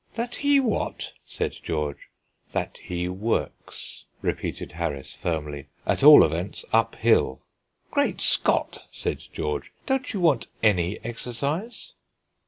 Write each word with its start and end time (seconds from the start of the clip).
"That 0.15 0.37
he 0.37 0.59
what?" 0.59 1.13
said 1.27 1.51
George. 1.61 2.09
"That 2.53 2.79
he 2.79 3.07
works," 3.07 4.05
repeated 4.23 4.71
Harris, 4.71 5.13
firmly; 5.13 5.67
"at 5.85 6.01
all 6.01 6.23
events, 6.23 6.65
uphill." 6.73 7.43
"Great 7.91 8.19
Scott!" 8.19 8.79
said 8.91 9.23
George; 9.31 9.71
"don't 9.85 10.11
you 10.11 10.19
want 10.19 10.47
any 10.63 10.97
exercise?" 11.05 11.93